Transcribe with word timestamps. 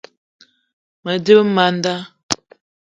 Mendim 1.03 1.47
man 1.55 1.65
a 1.73 1.75
nda. 1.77 1.95